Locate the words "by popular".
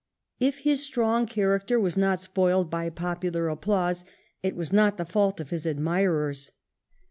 2.71-3.49